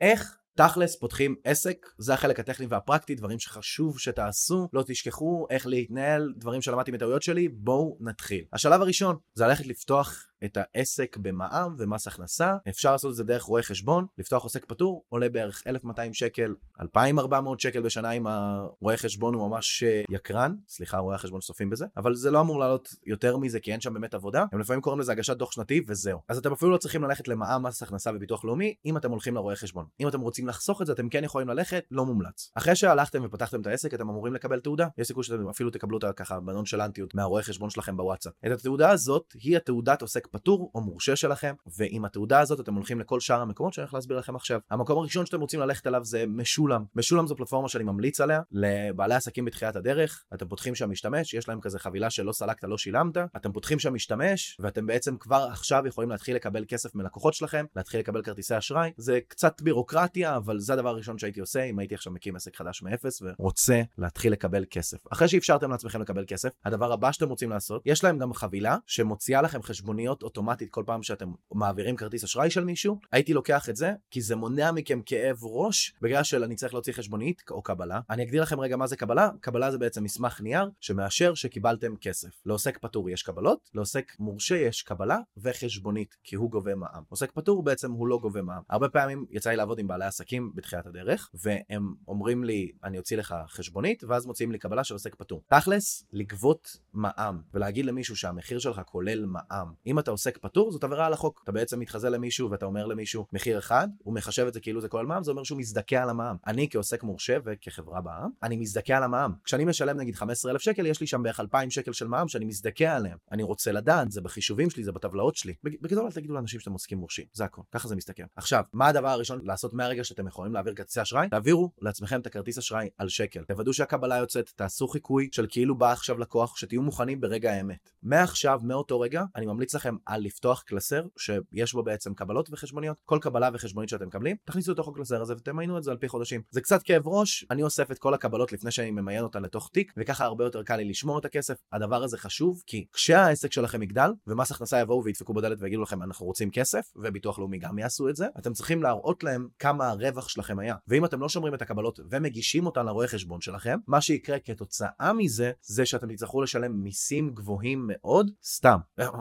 איך 0.00 0.36
תכלס, 0.54 0.96
פותחים 0.96 1.34
עסק, 1.44 1.86
זה 1.98 2.14
החלק 2.14 2.40
הטכני 2.40 2.66
והפרקטי, 2.66 3.14
דברים 3.14 3.38
שחשוב 3.38 3.98
שתעשו, 3.98 4.68
לא 4.72 4.82
תשכחו 4.86 5.46
איך 5.50 5.66
להתנהל, 5.66 6.32
דברים 6.36 6.62
שלמדתי 6.62 6.90
מטעויות 6.90 7.22
שלי, 7.22 7.48
בואו 7.48 7.96
נתחיל. 8.00 8.44
השלב 8.52 8.80
הראשון 8.80 9.16
זה 9.34 9.46
ללכת 9.46 9.66
לפתוח 9.66 10.27
את 10.44 10.58
העסק 10.60 11.16
במע"מ 11.16 11.74
ומס 11.78 12.06
הכנסה. 12.06 12.56
אפשר 12.68 12.92
לעשות 12.92 13.10
את 13.10 13.16
זה 13.16 13.24
דרך 13.24 13.42
רואה 13.42 13.62
חשבון, 13.62 14.06
לפתוח 14.18 14.42
עוסק 14.42 14.64
פטור, 14.64 15.04
עולה 15.08 15.28
בערך 15.28 15.62
1,200 15.66 16.14
שקל, 16.14 16.54
2,400 16.80 17.60
שקל 17.60 17.80
בשנה 17.80 18.10
אם 18.10 18.26
הרואה 18.26 18.96
חשבון 18.96 19.34
הוא 19.34 19.48
ממש 19.48 19.82
אה, 19.82 20.02
יקרן, 20.10 20.54
סליחה 20.68 20.98
רואי 20.98 21.14
החשבון 21.14 21.40
שצופים 21.40 21.70
בזה, 21.70 21.86
אבל 21.96 22.14
זה 22.14 22.30
לא 22.30 22.40
אמור 22.40 22.58
לעלות 22.60 22.88
יותר 23.06 23.36
מזה 23.36 23.60
כי 23.60 23.72
אין 23.72 23.80
שם 23.80 23.94
באמת 23.94 24.14
עבודה, 24.14 24.44
הם 24.52 24.60
לפעמים 24.60 24.82
קוראים 24.82 25.00
לזה 25.00 25.12
הגשת 25.12 25.36
דוח 25.36 25.52
שנתי 25.52 25.82
וזהו. 25.86 26.20
אז 26.28 26.38
אתם 26.38 26.52
אפילו 26.52 26.70
לא 26.70 26.76
צריכים 26.76 27.04
ללכת 27.04 27.28
למע"מ, 27.28 27.66
מס 27.66 27.82
הכנסה 27.82 28.10
וביטוח 28.14 28.44
לאומי, 28.44 28.74
אם 28.86 28.96
אתם 28.96 29.10
הולכים 29.10 29.34
לרואה 29.34 29.56
חשבון. 29.56 29.86
אם 30.00 30.08
אתם 30.08 30.20
רוצים 30.20 30.46
לחסוך 30.46 30.82
את 30.82 30.86
זה 30.86 30.92
אתם 30.92 31.08
כן 31.08 31.24
יכולים 31.24 31.48
ללכת, 31.48 31.84
לא 31.90 32.06
מומלץ. 32.06 32.50
אחרי 32.54 32.76
שהלכתם 32.76 33.22
ופתחתם 33.24 33.60
את 33.60 33.66
העסק 33.66 33.94
אתם 33.94 34.08
אמורים 34.08 34.34
לקבל 34.34 34.60
תעודה, 34.60 34.88
יש 34.98 35.06
סיכוי 35.06 35.24
שאתם 35.24 35.48
אפילו 35.48 35.70
תקבלו 35.70 35.96
אותה 35.96 36.12
ככה 36.12 36.40
בנונשלנטיות 36.40 37.14
מהרואה 37.14 37.42
חשבון 37.42 37.70
שלכם 37.70 37.96
בוואטסאפ. 37.96 38.32
את 38.46 38.50
התעודה 38.50 38.90
הזאת 38.90 39.34
היא 39.34 39.56
התעודת 39.56 40.02
עוסק 40.02 40.27
פטור 40.30 40.70
או 40.74 40.80
מורשה 40.80 41.16
שלכם, 41.16 41.54
ועם 41.78 42.04
התעודה 42.04 42.40
הזאת 42.40 42.60
אתם 42.60 42.74
הולכים 42.74 43.00
לכל 43.00 43.20
שאר 43.20 43.40
המקומות 43.40 43.72
שאני 43.72 43.82
הולך 43.82 43.94
להסביר 43.94 44.18
לכם 44.18 44.36
עכשיו. 44.36 44.60
המקום 44.70 44.98
הראשון 44.98 45.26
שאתם 45.26 45.40
רוצים 45.40 45.60
ללכת 45.60 45.86
אליו 45.86 46.04
זה 46.04 46.24
משולם. 46.28 46.84
משולם 46.96 47.26
זו 47.26 47.36
פלטפורמה 47.36 47.68
שאני 47.68 47.84
ממליץ 47.84 48.20
עליה 48.20 48.40
לבעלי 48.52 49.14
עסקים 49.14 49.44
בתחילת 49.44 49.76
הדרך. 49.76 50.24
אתם 50.34 50.48
פותחים 50.48 50.74
שם 50.74 50.90
משתמש, 50.90 51.34
יש 51.34 51.48
להם 51.48 51.60
כזה 51.60 51.78
חבילה 51.78 52.10
שלא 52.10 52.32
סלקת 52.32 52.64
לא 52.64 52.78
שילמת, 52.78 53.16
אתם 53.36 53.52
פותחים 53.52 53.78
שם 53.78 53.94
משתמש 53.94 54.56
ואתם 54.60 54.86
בעצם 54.86 55.16
כבר 55.16 55.48
עכשיו 55.50 55.86
יכולים 55.86 56.10
להתחיל 56.10 56.36
לקבל 56.36 56.64
כסף 56.68 56.94
מלקוחות 56.94 57.34
שלכם, 57.34 57.64
להתחיל 57.76 58.00
לקבל 58.00 58.22
כרטיסי 58.22 58.58
אשראי. 58.58 58.92
זה 58.96 59.18
קצת 59.28 59.62
בירוקרטיה, 59.62 60.36
אבל 60.36 60.58
זה 60.58 60.72
הדבר 60.72 60.88
הראשון 60.88 61.18
שהייתי 61.18 61.40
עושה 61.40 61.62
אם 61.62 61.78
הייתי 61.78 61.94
עכשיו 61.94 62.12
מקים 62.12 62.36
עסק 62.36 62.56
חדש 62.56 62.82
מאפס 62.82 63.22
ורוצה 63.22 63.82
להתחיל 63.98 64.32
לקבל 64.32 64.64
כסף. 64.70 64.98
אחרי 65.12 65.28
שאפשרתם 65.28 65.70
לעצמכם 65.70 66.00
לקבל 66.00 66.24
כסף, 66.26 66.48
הדבר 66.64 66.92
הבא 66.92 67.12
שאתם 67.12 67.28
רוצים 67.28 67.50
לעשות, 67.50 67.82
יש 67.86 68.04
להם 68.04 68.18
גם 68.18 68.32
חבילה 68.32 68.76
שמוציאה 68.86 69.42
לכם 69.42 69.62
חשבוניות 69.62 70.17
אוטומטית 70.22 70.70
כל 70.70 70.82
פעם 70.86 71.02
שאתם 71.02 71.32
מעבירים 71.54 71.96
כרטיס 71.96 72.24
אשראי 72.24 72.50
של 72.50 72.64
מישהו. 72.64 72.98
הייתי 73.12 73.34
לוקח 73.34 73.68
את 73.68 73.76
זה, 73.76 73.92
כי 74.10 74.20
זה 74.20 74.36
מונע 74.36 74.72
מכם 74.72 75.00
כאב 75.06 75.36
ראש, 75.42 75.94
בגלל 76.02 76.22
שאני 76.22 76.56
צריך 76.56 76.74
להוציא 76.74 76.92
חשבונית 76.92 77.42
או 77.50 77.62
קבלה. 77.62 78.00
אני 78.10 78.22
אגדיר 78.22 78.42
לכם 78.42 78.60
רגע 78.60 78.76
מה 78.76 78.86
זה 78.86 78.96
קבלה. 78.96 79.30
קבלה 79.40 79.70
זה 79.70 79.78
בעצם 79.78 80.04
מסמך 80.04 80.40
נייר 80.40 80.70
שמאשר 80.80 81.34
שקיבלתם 81.34 81.96
כסף. 81.96 82.28
לעוסק 82.46 82.78
פטור 82.78 83.10
יש 83.10 83.22
קבלות, 83.22 83.70
לעוסק 83.74 84.12
מורשה 84.18 84.56
יש 84.56 84.82
קבלה 84.82 85.18
וחשבונית, 85.36 86.16
כי 86.24 86.36
הוא 86.36 86.50
גובה 86.50 86.74
מע"מ. 86.74 87.02
עוסק 87.08 87.32
פטור 87.32 87.62
בעצם 87.62 87.92
הוא 87.92 88.08
לא 88.08 88.18
גובה 88.18 88.42
מע"מ. 88.42 88.62
הרבה 88.70 88.88
פעמים 88.88 89.26
יצא 89.30 89.50
לי 89.50 89.56
לעבוד 89.56 89.78
עם 89.78 89.88
בעלי 89.88 90.04
עסקים 90.04 90.52
בתחילת 90.54 90.86
הדרך, 90.86 91.30
והם 91.34 91.94
אומרים 92.08 92.44
לי, 92.44 92.72
אני 92.84 92.98
אוציא 92.98 93.16
לך 93.16 93.34
חשבונית, 93.48 94.04
ואז 94.04 94.26
מוציאים 94.26 94.52
לי 94.52 94.58
קבלה 94.58 94.84
של 94.84 94.94
עוסק 94.94 95.14
פטור. 95.14 95.42
תכלס, 95.46 96.06
לגבות 96.12 96.76
מע"מ 96.92 97.40
ולהגיד 97.54 97.86
למישהו 97.86 98.16
שהמחיר 98.16 98.58
שלך 98.58 98.80
כולל 98.86 99.26
מע"מ. 99.26 99.72
אם 99.86 99.98
אתה 99.98 100.07
עוסק 100.10 100.38
פטור, 100.38 100.72
זאת 100.72 100.84
עבירה 100.84 101.06
על 101.06 101.12
החוק. 101.12 101.40
אתה 101.44 101.52
בעצם 101.52 101.80
מתחזה 101.80 102.10
למישהו 102.10 102.50
ואתה 102.50 102.66
אומר 102.66 102.86
למישהו 102.86 103.26
מחיר 103.32 103.58
אחד, 103.58 103.88
הוא 103.98 104.14
מחשב 104.14 104.46
את 104.46 104.54
זה 104.54 104.60
כאילו 104.60 104.80
זה 104.80 104.88
כולל 104.88 105.06
מע"מ, 105.06 105.24
זה 105.24 105.30
אומר 105.30 105.42
שהוא 105.42 105.58
מזדכה 105.58 106.02
על 106.02 106.10
המע"מ. 106.10 106.36
אני 106.46 106.68
כעוסק 106.70 107.02
מורשה 107.02 107.36
וכחברה 107.44 108.00
בע"מ, 108.00 108.30
אני 108.42 108.56
מזדכה 108.56 108.96
על 108.96 109.02
המע"מ. 109.02 109.32
כשאני 109.44 109.64
משלם 109.64 109.96
נגיד 109.96 110.14
15,000 110.14 110.62
שקל, 110.62 110.86
יש 110.86 111.00
לי 111.00 111.06
שם 111.06 111.22
בערך 111.22 111.40
2,000 111.40 111.70
שקל 111.70 111.92
של 111.92 112.06
מע"מ 112.06 112.28
שאני 112.28 112.44
מזדכה 112.44 112.96
עליהם. 112.96 113.18
אני 113.32 113.42
רוצה 113.42 113.72
לדעת, 113.72 114.10
זה 114.10 114.20
בחישובים 114.20 114.70
שלי, 114.70 114.84
זה 114.84 114.92
בטבלאות 114.92 115.36
שלי. 115.36 115.54
בגדול 115.64 116.04
אל 116.04 116.12
תגידו 116.12 116.34
לאנשים 116.34 116.60
שאתם 116.60 116.72
עוסקים 116.72 116.98
מורשים, 116.98 117.24
זה 117.32 117.44
הכל. 117.44 117.62
ככה 117.72 117.88
זה 117.88 117.96
מסתכל. 117.96 118.22
עכשיו, 118.36 118.64
מה 118.72 118.86
הדבר 118.86 119.08
הראשון 119.08 119.40
לעשות 119.42 119.74
מהרגע 119.74 120.04
שאתם 120.04 120.26
יכולים 120.26 120.52
להעביר 120.52 120.74
כרטיסי 120.74 121.02
אשראי? 121.02 121.28
תעבירו 121.28 121.70
לעצמכם 121.80 122.20
את 122.20 122.26
הכרטיס 122.26 122.58
אשראי 122.58 122.88
על 122.98 123.08
שקל. 123.08 123.44
תוודאו 123.44 123.72
שהקבלה 123.72 124.16
יוצאת, 124.16 124.50
תעשו 124.56 124.88
חיקוי 124.88 125.28
של 125.32 125.46
כאילו 125.48 125.78
בא 125.78 125.92
עכשיו 125.92 126.18
לקוח, 126.18 126.56
שתהיו 126.56 126.82
מוכנים 126.82 127.20
ברגע 127.20 127.52
האמת. 127.52 127.90
מעכשיו, 128.02 128.60
מאותו 128.62 129.00
רגע, 129.00 129.24
אני 129.36 129.46
ממליץ 129.46 129.74
לכם 129.74 129.96
על 130.06 130.20
לפתוח 130.22 130.62
קלסר 130.62 131.06
שיש 131.18 131.72
בו 131.72 131.82
בעצם 131.82 132.14
קבלות 132.14 132.48
וחשבוניות. 132.52 132.96
כל 133.04 133.18
קבלה 133.22 133.50
וחשבונית 133.52 133.88
שאתם 133.88 134.06
מקבלים, 134.06 134.36
תכניסו 134.44 134.72
לתוך 134.72 134.88
הקלסר 134.88 135.22
הזה 135.22 135.34
ותמיינו 135.34 135.78
את 135.78 135.82
זה 135.82 135.90
על 135.90 135.96
פי 135.96 136.08
חודשים. 136.08 136.42
זה 136.50 136.60
קצת 136.60 136.82
כאב 136.82 137.08
ראש, 137.08 137.46
אני 137.50 137.62
אוסף 137.62 137.90
את 137.90 137.98
כל 137.98 138.14
הקבלות 138.14 138.52
לפני 138.52 138.70
שאני 138.70 138.90
ממיין 138.90 139.22
אותן 139.22 139.42
לתוך 139.42 139.70
תיק, 139.72 139.92
וככה 139.96 140.24
הרבה 140.24 140.44
יותר 140.44 140.62
קל 140.62 140.76
לי 140.76 140.84
לשמור 140.84 141.18
את 141.18 141.24
הכסף. 141.24 141.56
הדבר 141.72 142.02
הזה 142.02 142.18
חשוב, 142.18 142.62
כי 142.66 142.86
כשהעסק 142.92 143.52
שלכם 143.52 143.82
יגדל, 143.82 144.10
ומס 144.26 144.50
הכנסה 144.50 144.80
יבואו 144.80 145.04
וידפקו 145.04 145.34
בדלת 145.34 145.58
ויגידו 145.60 145.82
לכם 145.82 146.02
אנחנו 146.02 146.26
רוצים 146.26 146.50
כסף, 146.50 146.92
וביטוח 146.96 147.38
לאומי 147.38 147.58
גם 147.58 147.78
יעשו 147.78 148.08
את 148.08 148.16
זה, 148.16 148.26
אתם 148.38 148.52
צריכים 148.52 148.82
להראות 148.82 149.24
להם 149.24 149.48
כמה 149.58 149.88
הרווח 149.88 150.28
שלכם 150.28 150.58
היה. 150.58 150.74
ואם 150.88 151.04
אתם 151.04 151.20
לא 151.20 151.28
שומרים 151.28 151.54
את 151.54 151.62
הקבלות 151.62 152.00
ומגישים 152.10 152.66
אותן 152.66 152.86
לרואה 152.86 153.08
חשבון 153.08 153.40
שלכם, 153.40 153.78
מה 153.86 154.00
שיקרה 154.00 154.38
כתוצאה 154.38 155.12
מזה, 155.12 155.52
זה 155.62 155.86
שאתם 155.86 156.12
תצטרכו 156.12 156.42
לשלם 156.42 156.72
מיסים 156.82 157.30
גבוהים 157.34 157.84
מאוד, 157.88 158.30
סתם. 158.44 158.78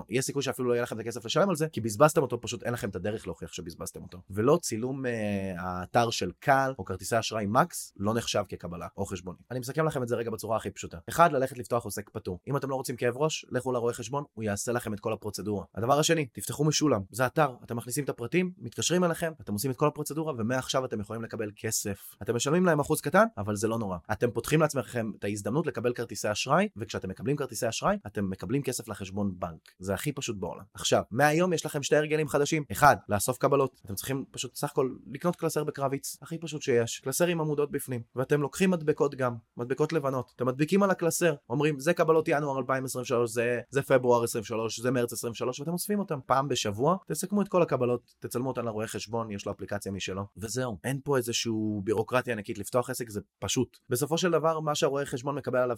יש 0.09 0.25
סיכוי 0.25 0.43
שאפילו 0.43 0.66
לא 0.67 0.73
יהיה 0.73 0.83
לכם 0.83 0.95
את 0.95 1.01
הכסף 1.01 1.25
לשלם 1.25 1.49
על 1.49 1.55
זה, 1.55 1.67
כי 1.69 1.81
בזבזתם 1.81 2.21
אותו, 2.21 2.41
פשוט 2.41 2.63
אין 2.63 2.73
לכם 2.73 2.89
את 2.89 2.95
הדרך 2.95 3.27
להוכיח 3.27 3.53
שבזבזתם 3.53 4.03
אותו. 4.03 4.21
ולא 4.29 4.59
צילום 4.61 5.05
uh, 5.05 5.09
האתר 5.57 6.09
של 6.09 6.31
קל 6.39 6.73
או 6.79 6.85
כרטיסי 6.85 7.19
אשראי 7.19 7.45
מקס 7.45 7.93
לא 7.97 8.13
נחשב 8.13 8.43
כקבלה 8.49 8.87
או 8.97 9.05
חשבונית. 9.05 9.41
אני 9.51 9.59
מסכם 9.59 9.85
לכם 9.85 10.03
את 10.03 10.07
זה 10.07 10.15
רגע 10.15 10.31
בצורה 10.31 10.57
הכי 10.57 10.69
פשוטה. 10.69 10.97
אחד, 11.09 11.31
ללכת 11.31 11.57
לפתוח 11.57 11.85
עוסק 11.85 12.09
פטור. 12.09 12.39
אם 12.47 12.57
אתם 12.57 12.69
לא 12.69 12.75
רוצים 12.75 12.95
כאב 12.95 13.17
ראש, 13.17 13.45
לכו 13.49 13.71
לרואה 13.71 13.93
חשבון, 13.93 14.23
הוא 14.33 14.43
יעשה 14.43 14.71
לכם 14.71 14.93
את 14.93 14.99
כל 14.99 15.13
הפרוצדורה. 15.13 15.65
הדבר 15.75 15.99
השני, 15.99 16.25
תפתחו 16.25 16.63
משולם. 16.63 17.01
זה 17.11 17.25
אתר, 17.25 17.55
אתם 17.63 17.77
מכניסים 17.77 18.03
את 18.03 18.09
הפרטים, 18.09 18.51
מתקשרים 18.57 19.03
אליכם, 19.03 19.31
אתם 19.41 19.53
עושים 19.53 19.71
את 19.71 19.75
כל 19.75 19.87
הפרוצדורה, 19.87 20.33
ומעכשיו 20.37 20.85
אתם 20.85 20.99
יכולים 20.99 21.23
לקבל 21.23 21.51
כסף. 21.55 22.15
אתם 22.21 22.35
משלמים 22.35 22.65
להם 22.65 22.79
אחוז 22.79 23.01
קטן, 23.01 23.25
אבל 23.37 23.55
זה 23.55 23.67
לא 23.67 23.79
נורא. 23.79 23.97
אתם 24.11 24.31
פותחים 24.31 24.61
לעצמכם 24.61 25.11
את 25.19 25.23
ההזדמנות 25.23 25.67
לקבל 25.67 25.93
כרטיסי 25.93 26.31
אשראי, 26.31 26.67
וכשאתם 26.77 27.09
מקבלים 27.09 27.35
כרטיסי 27.35 27.69
אשראי, 27.69 27.97
אתם 28.07 28.29
מקבלים 28.29 28.63
כסף 28.63 28.87
לחשבון 28.87 29.31
בנק. 29.39 29.71
זה 29.79 29.93
הכי 29.93 30.11
פשוט. 30.11 30.37
עכשיו, 30.73 31.03
מהיום 31.11 31.53
יש 31.53 31.65
לכם 31.65 31.83
שתי 31.83 31.95
הרגלים 31.95 32.27
חדשים. 32.27 32.63
אחד, 32.71 32.95
לאסוף 33.09 33.37
קבלות. 33.37 33.81
אתם 33.85 33.95
צריכים 33.95 34.25
פשוט 34.31 34.55
סך 34.55 34.71
הכל 34.71 34.89
לקנות 35.11 35.35
קלסר 35.35 35.63
בקרביץ, 35.63 36.17
הכי 36.21 36.37
פשוט 36.37 36.61
שיש. 36.61 36.99
קלסר 36.99 37.27
עם 37.27 37.41
עמודות 37.41 37.71
בפנים. 37.71 38.01
ואתם 38.15 38.41
לוקחים 38.41 38.71
מדבקות 38.71 39.15
גם, 39.15 39.35
מדבקות 39.57 39.93
לבנות. 39.93 40.33
אתם 40.35 40.47
מדביקים 40.47 40.83
על 40.83 40.91
הקלסר, 40.91 41.35
אומרים 41.49 41.79
זה 41.79 41.93
קבלות 41.93 42.27
ינואר 42.27 42.57
2023, 42.57 43.31
זה, 43.31 43.59
זה 43.69 43.81
פברואר 43.81 44.23
23, 44.23 44.79
זה 44.79 44.91
מרץ 44.91 45.13
23, 45.13 45.59
ואתם 45.59 45.73
אוספים 45.73 45.99
אותם 45.99 46.19
פעם 46.25 46.47
בשבוע, 46.47 46.97
תסכמו 47.07 47.41
את 47.41 47.47
כל 47.47 47.61
הקבלות, 47.61 48.15
תצלמו 48.19 48.47
אותן 48.47 48.65
לרואה 48.65 48.87
חשבון, 48.87 49.31
יש 49.31 49.45
לו 49.45 49.51
אפליקציה 49.51 49.91
משלו, 49.91 50.23
וזהו. 50.37 50.77
אין 50.83 50.99
פה 51.03 51.17
איזשהו 51.17 51.81
בירוקרטיה 51.83 52.33
ענקית 52.33 52.57
לפתוח 52.57 52.89
עסק, 52.89 53.09
זה 53.09 53.21
פשוט. 53.39 53.77
בסופו 53.89 54.17
של 54.17 54.31
דבר, 54.31 54.59
מה 54.59 54.75
שהרואה 54.75 55.05
חשבון 55.05 55.35
מקבל 55.35 55.59
עליו 55.59 55.77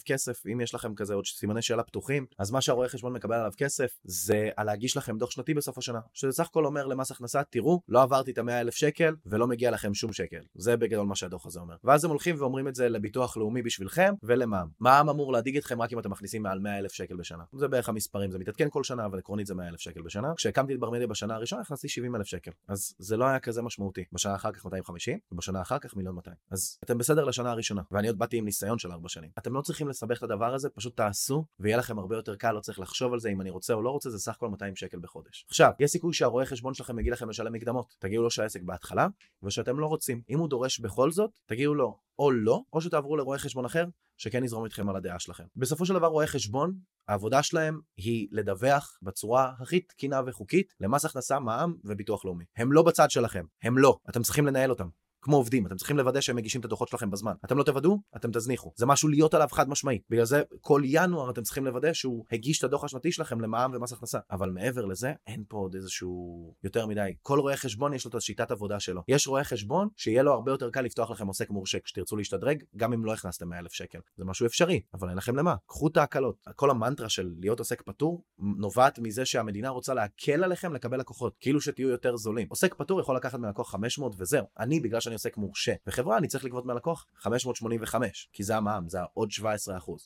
כסף, 3.57 3.97
זה 4.03 4.50
על 4.59 4.66
להגיש 4.66 4.97
לכם 4.97 5.18
דוח 5.18 5.31
שנתי 5.31 5.53
בסוף 5.53 5.78
השנה. 5.78 6.00
שזה 6.14 6.31
סך 6.31 6.46
הכל 6.46 6.66
אומר 6.66 6.86
למס 6.86 7.12
הכנסה, 7.12 7.44
תראו, 7.44 7.81
לא 7.88 8.02
עברתי 8.02 8.31
את 8.31 8.38
המאה 8.38 8.62
אלף 8.62 8.75
שקל, 8.75 9.16
ולא 9.25 9.47
מגיע 9.47 9.72
לכם 9.72 9.94
שום 9.94 10.14
שקל. 10.14 10.42
זה 10.56 10.78
בגדול 10.78 11.06
מה 11.06 11.16
שהדוח 11.16 11.46
הזה 11.46 11.59
אומר. 11.59 11.75
ואז 11.84 12.03
הם 12.03 12.09
הולכים 12.09 12.36
ואומרים 12.40 12.68
את 12.68 12.75
זה 12.75 12.90
לביטוח 12.90 13.38
לאומי 13.38 13.62
בשבילכם, 13.62 14.14
ולמע"מ. 14.24 14.68
מע"מ 14.80 15.09
אמור 15.09 15.34
להדאיג 15.34 15.58
אתכם 15.58 15.81
רק 15.81 15.94
אם 15.94 16.00
אתם 16.00 16.12
מכניסים 16.12 16.44
מעל 16.44 16.59
100 16.59 16.80
אלף 16.80 16.92
שקל 16.92 17.16
בשנה. 17.16 17.44
זה 17.53 17.68
בערך 17.68 17.90
המספרים, 17.90 18.31
זה 18.31 18.40
מתעדכן 18.40 18.68
כל 18.69 18.84
שנה, 18.84 19.06
אבל 19.06 19.19
עקרונית 19.19 19.48
זה 19.48 19.56
100 19.56 19.68
אלף 19.68 19.80
שקל 19.80 20.02
בשנה. 20.02 20.34
כשהקמתי 20.38 20.74
את 20.74 20.80
ברמדיה 20.80 21.08
בשנה 21.08 21.36
הראשונה, 21.36 21.62
הכנסתי 21.62 21.90
70 21.90 22.16
אלף 22.16 22.25
שקל. 22.28 22.52
אז 22.68 22.94
זה 22.98 23.18
לא 23.18 23.25
היה 23.25 23.40
כזה 23.40 23.62
משמעותי. 23.62 24.03
בשנה 24.12 24.36
אחר 24.36 24.52
כך 24.52 24.66
250, 24.66 25.19
ובשנה 25.31 25.62
אחר 25.62 25.80
כך 25.80 25.96
מיליון 25.96 26.16
200. 26.16 26.36
אז 26.52 26.78
אתם 26.84 26.98
בסדר 26.98 27.24
לשנה 27.24 27.52
הראשונה, 27.52 27.81
ואני 27.92 28.08
עוד 28.08 28.18
באתי 28.18 28.38
עם 28.38 28.46
ניסיון 28.46 28.80
של 28.80 28.92
4 28.92 29.09
שנים. 29.09 29.30
אתם 29.38 29.53
לא 29.53 29.62
צריכים 29.62 29.88
לסבך 29.88 30.18
את 30.18 30.24
הדבר 30.24 30.53
הזה, 30.53 30.69
פשוט 30.69 30.98
תעשו, 30.98 31.46
ויהיה 31.59 31.78
לכם 31.78 32.00
הרבה 32.00 32.16
יותר 32.16 32.36
קל, 32.36 32.52
לא 32.52 32.59
צריך 32.59 32.80
לחשוב 32.80 33.14
על 33.14 33.19
זה 33.19 33.30
אם 33.30 33.42
אני 33.42 33.50
רוצה 33.50 33.74
או 33.74 33.81
לא 33.81 33.90
רוצה, 33.90 34.09
זה 34.09 34.19
סך 34.19 34.36
הכל 34.36 34.49
200 34.50 34.76
שקל 34.76 35.00
בחודש. 35.00 35.46
עכשיו, 35.50 35.72
יש 35.80 35.92
סיכוי 35.92 36.14
שהרואה 36.14 36.46
חשבון 36.46 36.74
שלכם 36.74 37.00
יגיד 37.00 37.14
לכם 37.14 37.30
לשלם 37.30 37.54
מקדמות. 37.54 37.96
תגידו 38.00 38.22
לו 38.22 38.32
שהעסק 38.32 38.62
בהתחלה, 38.62 39.08
ושאתם 39.44 39.80
לא 39.80 39.86
רוצים. 39.86 40.22
אם 40.30 40.40
הוא 40.40 40.50
דורש 40.50 40.80
בכל 40.80 41.12
זאת, 41.12 41.31
תגידו 41.46 41.74
לו 41.74 42.00
או 42.19 42.31
לא, 42.31 42.62
או 42.74 42.81
שתעברו 42.81 43.18
לרואה 43.18 43.38
חשבון 43.38 43.66
אחר, 43.66 43.86
שכן 44.18 44.44
יזרום 44.44 44.66
איתכם 44.66 44.90
על 44.90 44.96
הדעה 44.96 45.19
שלכם. 45.19 45.44
בסופו 45.56 45.86
של 45.86 45.94
דבר 45.94 46.07
רואי 46.07 46.28
חשבון, 46.28 46.74
העבודה 47.07 47.44
שלהם 47.44 47.80
היא 47.98 48.28
לדווח 48.31 48.98
בצורה 49.01 49.54
הכי 49.60 49.80
תקינה 49.80 50.22
וחוקית 50.25 50.74
למס 50.80 51.06
הכנסה, 51.06 51.40
מע"מ 51.40 51.75
וביטוח 51.84 52.25
לאומי. 52.25 52.46
הם 52.57 52.72
לא 52.72 52.84
בצד 52.84 53.12
שלכם, 53.12 53.46
הם 53.63 53.78
לא, 53.78 53.98
אתם 54.10 54.22
צריכים 54.22 54.46
לנהל 54.46 54.69
אותם. 54.69 54.88
כמו 55.21 55.36
עובדים, 55.36 55.68
אתם 55.68 55.75
צריכים 55.75 55.98
לוודא 55.98 56.21
שהם 56.21 56.36
מגישים 56.36 56.60
את 56.60 56.66
הדוחות 56.66 56.88
שלכם 56.88 57.12
בזמן. 57.12 57.33
אתם 57.45 57.57
לא 57.57 57.63
תוודאו, 57.63 57.98
אתם 58.16 58.31
תזניחו. 58.31 58.71
זה 58.75 58.86
משהו 58.86 59.10
להיות 59.10 59.33
עליו 59.33 59.48
חד 59.51 59.69
משמעי. 59.69 60.00
בגלל 60.10 60.25
זה 60.25 60.42
כל 60.62 60.81
ינואר 60.86 61.30
אתם 61.30 61.42
צריכים 61.44 61.66
לוודא 61.66 61.94
שהוא 61.94 62.25
הגיש 62.31 62.60
את 62.60 62.63
הדוח 62.63 62.83
השנתי 62.83 63.12
שלכם 63.12 63.42
למע"מ 63.42 63.71
ומס 63.74 63.94
הכנסה. 63.94 64.19
אבל 64.31 64.50
מעבר 64.50 64.86
לזה, 64.86 65.13
אין 65.27 65.44
פה 65.48 65.57
עוד 65.57 65.75
איזשהו 65.75 66.54
יותר 66.63 66.86
מדי. 66.86 67.13
כל 67.21 67.39
רואה 67.39 67.57
חשבון 67.57 67.94
יש 67.94 68.06
לו 68.06 68.10
את 68.10 68.16
השיטת 68.16 68.51
עבודה 68.51 68.80
שלו. 68.80 69.01
יש 69.07 69.27
רואה 69.27 69.44
חשבון 69.44 69.88
שיהיה 69.98 70.24
לו 70.24 70.33
הרבה 70.33 70.51
יותר 70.51 70.69
קל 70.69 70.81
לפתוח 70.81 71.12
לכם 71.12 71.27
עוסק 71.27 71.50
מורשה 71.50 71.80
כשתרצו 71.80 72.18
להשתדרג, 72.18 72.63
גם 72.77 72.94
אם 72.94 73.06
לא 73.06 73.13
הכנסתם 73.13 73.50
100,000 73.50 73.74
שקל. 73.74 74.00
זה 74.18 74.25
משהו 74.25 74.45
אפשרי, 74.45 74.81
אבל 74.94 75.10
אין 75.10 75.18
לכם 75.18 75.36
למה. 75.36 75.56
קחו 75.65 75.88
את 75.88 75.98
ההקלות. 75.98 76.36
כל 76.56 76.69
המנטרה 76.69 77.10
של 77.10 77.31
להיות 77.39 77.60
עוסק 77.60 77.81
פטור 77.81 78.24
נובעת 78.39 79.00
מזה 79.00 79.25
שהמדינה 79.25 79.69
רוצה 79.69 79.94
להקל 79.94 80.44
עליכם 80.44 80.74
לקבל 80.74 81.00
לקוחות, 81.00 81.36
כאילו 81.39 81.62
שתהיו 81.62 81.89
יותר 81.89 82.18
זולים. 82.18 82.48
עוסק 82.50 82.74
פטור 82.74 83.00
יכול 83.00 83.15
לקחת 83.15 83.39
מהלקוח 83.39 83.72
500 83.72 84.15
וזהו. 84.18 84.45
אני, 84.60 84.80
בגלל 84.80 85.00
שאני 85.10 85.16
עוסק 85.16 85.38
מורשה 85.38 85.74
בחברה, 85.88 86.18
אני 86.18 86.28
צריך 86.28 86.46
לגבות 86.46 86.66
מהלקוח 86.66 87.06
585, 87.16 88.30
כי 88.34 88.44
זה 88.44 88.58
המע"מ, 88.58 88.90
זה 88.90 89.00
עוד 89.14 89.30
17%. 89.32 89.44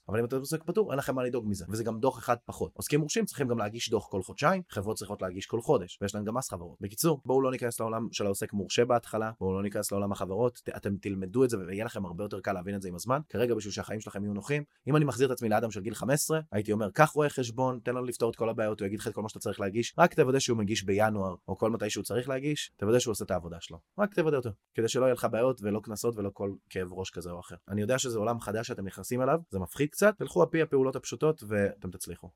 אבל 0.09 0.19
אם 0.19 0.25
אתה 0.25 0.35
עוסק 0.35 0.63
פטור, 0.63 0.91
אין 0.91 0.99
לכם 0.99 1.15
מה 1.15 1.23
לדאוג 1.23 1.47
מזה, 1.47 1.65
וזה 1.69 1.83
גם 1.83 1.99
דוח 1.99 2.19
אחד 2.19 2.35
פחות. 2.45 2.71
עוסקים 2.75 2.99
מורשים 2.99 3.25
צריכים 3.25 3.47
גם 3.47 3.57
להגיש 3.57 3.89
דוח 3.89 4.07
כל 4.09 4.23
חודשיים, 4.23 4.61
חברות 4.69 4.97
צריכות 4.97 5.21
להגיש 5.21 5.45
כל 5.45 5.61
חודש, 5.61 5.97
ויש 6.01 6.15
להם 6.15 6.23
גם 6.23 6.37
מס 6.37 6.49
חברות. 6.49 6.77
בקיצור, 6.81 7.21
בואו 7.25 7.41
לא 7.41 7.51
ניכנס 7.51 7.79
לעולם 7.79 8.07
של 8.11 8.25
העוסק 8.25 8.53
מורשה 8.53 8.85
בהתחלה, 8.85 9.31
בואו 9.39 9.53
לא 9.53 9.63
ניכנס 9.63 9.91
לעולם 9.91 10.11
החברות, 10.11 10.61
אתם 10.77 10.97
תלמדו 10.97 11.43
את 11.43 11.49
זה 11.49 11.57
ויהיה 11.57 11.85
לכם 11.85 12.05
הרבה 12.05 12.23
יותר 12.23 12.39
קל 12.39 12.53
להבין 12.53 12.75
את 12.75 12.81
זה 12.81 12.89
עם 12.89 12.95
הזמן. 12.95 13.19
כרגע 13.29 13.55
בשביל 13.55 13.73
שהחיים 13.73 13.99
שלכם 13.99 14.23
יהיו 14.23 14.33
נוחים, 14.33 14.63
אם 14.87 14.95
אני 14.95 15.05
מחזיר 15.05 15.27
את 15.27 15.31
עצמי 15.31 15.49
לאדם 15.49 15.71
של 15.71 15.81
גיל 15.81 15.93
15, 15.93 16.39
הייתי 16.51 16.71
אומר, 16.71 16.91
קח 16.91 17.09
רואה 17.09 17.29
חשבון, 17.29 17.79
תן 17.83 17.93
לו 17.95 18.03
לפתור 18.03 18.29
את 18.29 18.35
כל 18.35 18.49
הבעיות, 18.49 18.79
הוא 18.79 18.85
יגיד 18.85 18.99
לך 18.99 19.07
את 19.07 19.13
כל 19.13 19.21
מה 19.21 19.29
שאתה 19.29 19.39
צריך 19.39 19.59
להגיש, 19.59 19.93
רק 19.97 20.13
תוודא 20.13 20.39
שהוא 20.39 20.57
מגיש 20.57 20.83
בינואר, 20.83 21.35
או 21.47 21.57
כל 21.57 21.71
מתי 21.71 21.89
שהוא 21.89 22.03
צריך 22.03 22.29
להגיש, 22.29 22.71
תוודא 22.77 22.99
שהוא 22.99 23.11
עושה 23.11 23.25
את 23.25 23.31
העבודה 23.31 23.57
שלו. 23.61 23.79
רק 23.99 24.13
תוודא 24.13 24.37
אותו, 24.37 24.49
כדי 24.73 24.87
שלא 24.93 25.05
יהיה 25.05 25.13
לך 25.13 25.27
בעיות 25.31 25.61
ולא 25.61 25.79
קנסות 25.83 26.15
ולא 26.17 26.29
כל 26.33 26.53
כאב 26.69 26.93
ראש 26.93 27.09
כזה 27.09 27.31
או 27.31 27.39
אחר. 27.39 27.55
אני 27.69 27.81
יודע 27.81 27.99
שזה 27.99 28.19
עולם 28.19 28.39
חדש 28.39 28.67
שאתם 28.67 28.85
נכנסים 28.85 29.21
אליו, 29.21 29.39
זה 29.49 29.59
מפחיד 29.59 29.89
קצת, 29.89 30.17
תלכו 30.17 30.41
על 30.41 30.47
פי 30.51 30.61
הפעולות 30.61 30.95
הפשוטות 30.95 31.43
ואתם 31.47 31.91
תצליחו. 31.91 32.29